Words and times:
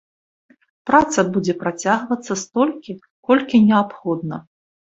Праца 0.89 1.25
будзе 1.35 1.55
працягвацца 1.61 2.39
столькі, 2.45 2.97
колькі 3.31 3.63
неабходна. 3.69 4.43